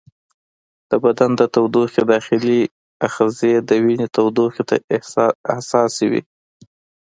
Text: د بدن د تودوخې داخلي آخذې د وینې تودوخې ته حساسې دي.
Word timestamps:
د 0.89 0.91
بدن 1.03 1.31
د 1.39 1.41
تودوخې 1.53 2.01
داخلي 2.13 2.61
آخذې 3.07 3.53
د 3.69 3.69
وینې 3.83 4.07
تودوخې 4.15 4.63
ته 4.69 4.75
حساسې 5.65 6.07
دي. 6.11 6.21